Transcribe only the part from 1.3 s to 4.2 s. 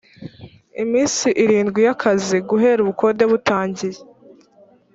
irindwi y’ akazi guhera ubukode butangiye